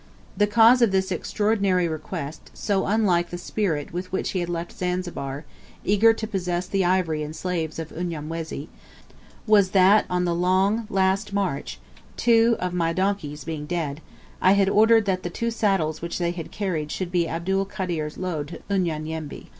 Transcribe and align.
The 0.35 0.47
cause 0.47 0.81
of 0.81 0.89
this 0.91 1.11
extraordinary 1.11 1.87
request, 1.87 2.49
so 2.55 2.87
unlike 2.87 3.29
the 3.29 3.37
spirit 3.37 3.93
with 3.93 4.11
which 4.11 4.31
he 4.31 4.39
had 4.39 4.49
left 4.49 4.71
Zanzibar, 4.75 5.45
eager 5.85 6.11
to 6.11 6.25
possess 6.25 6.65
the 6.65 6.83
ivory 6.83 7.21
and 7.21 7.35
slaves 7.35 7.77
of 7.77 7.91
Unyamwezi, 7.91 8.67
was 9.45 9.69
that 9.77 10.07
on 10.09 10.25
the 10.25 10.33
last 10.33 10.89
long 10.91 11.35
march, 11.35 11.79
two 12.17 12.55
of 12.59 12.73
my 12.73 12.93
donkeys 12.93 13.43
being 13.43 13.67
dead, 13.67 14.01
I 14.41 14.53
had 14.53 14.69
ordered 14.69 15.05
that 15.05 15.21
the 15.21 15.29
two 15.29 15.51
saddles 15.51 16.01
which 16.01 16.17
they 16.17 16.31
had 16.31 16.49
carried 16.49 16.91
should 16.91 17.11
be 17.11 17.27
Abdul 17.29 17.65
Kader's 17.65 18.17
load 18.17 18.47
to 18.47 18.59
Unyanyembe. 18.73 19.49